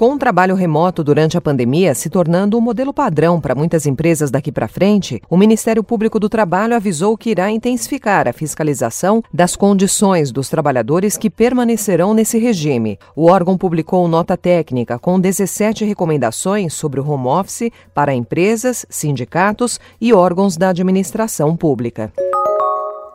[0.00, 4.30] Com o trabalho remoto durante a pandemia se tornando um modelo padrão para muitas empresas
[4.30, 9.54] daqui para frente, o Ministério Público do Trabalho avisou que irá intensificar a fiscalização das
[9.54, 12.98] condições dos trabalhadores que permanecerão nesse regime.
[13.14, 19.78] O órgão publicou nota técnica com 17 recomendações sobre o home office para empresas, sindicatos
[20.00, 22.10] e órgãos da administração pública.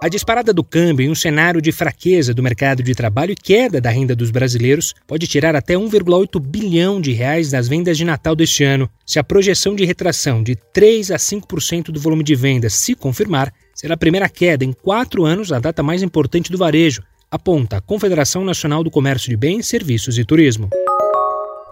[0.06, 3.82] A disparada do câmbio em um cenário de fraqueza do mercado de trabalho e queda
[3.82, 8.36] da renda dos brasileiros pode tirar até 1,8 bilhão de reais das vendas de Natal
[8.36, 8.88] deste ano.
[9.04, 13.52] Se a projeção de retração de 3 a 5% do volume de vendas se confirmar,
[13.74, 17.82] será a primeira queda em quatro anos, a data mais importante do varejo, aponta a
[17.82, 20.70] Confederação Nacional do Comércio de Bens, Serviços e Turismo.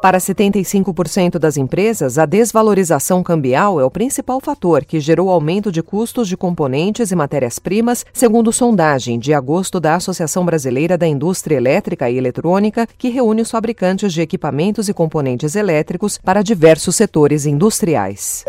[0.04, 5.82] Para 75% das empresas, a desvalorização cambial é o principal fator que gerou aumento de
[5.82, 12.10] custos de componentes e matérias-primas, segundo sondagem de agosto da Associação Brasileira da Indústria Elétrica
[12.10, 18.44] e Eletrônica, que reúne os fabricantes de equipamentos e componentes elétricos para diversos setores industriais.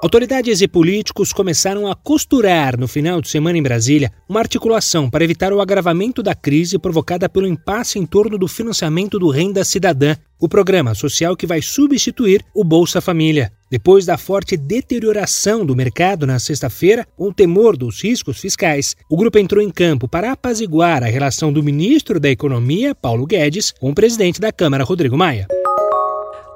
[0.00, 5.24] Autoridades e políticos começaram a costurar no final de semana em Brasília uma articulação para
[5.24, 10.14] evitar o agravamento da crise provocada pelo impasse em torno do financiamento do Renda Cidadã,
[10.38, 13.52] o programa social que vai substituir o Bolsa Família.
[13.68, 19.16] Depois da forte deterioração do mercado na sexta-feira, com o temor dos riscos fiscais, o
[19.16, 23.90] grupo entrou em campo para apaziguar a relação do ministro da Economia, Paulo Guedes, com
[23.90, 25.48] o presidente da Câmara, Rodrigo Maia.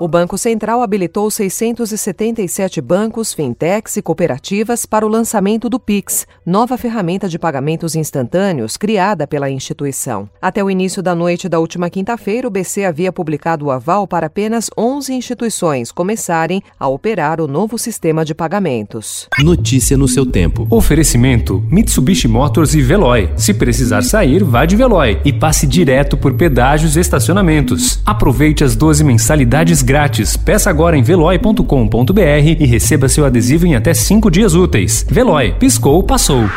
[0.01, 6.79] O Banco Central habilitou 677 bancos, fintechs e cooperativas para o lançamento do Pix, nova
[6.79, 10.29] ferramenta de pagamentos instantâneos criada pela instituição.
[10.41, 14.27] Até o início da noite da última quinta-feira, o BC havia publicado o aval para
[14.27, 19.29] apenas 11 instituições começarem a operar o novo sistema de pagamentos.
[19.39, 20.67] Notícia no seu tempo.
[20.71, 23.31] Oferecimento: Mitsubishi Motors e Veloy.
[23.37, 28.01] Se precisar sair, vá de Veloy e passe direto por pedágios e estacionamentos.
[28.07, 30.37] Aproveite as 12 mensalidades grátis.
[30.37, 32.21] Peça agora em veloy.com.br
[32.59, 35.07] e receba seu adesivo em até 5 dias úteis.
[35.09, 36.49] Veloy, piscou, passou.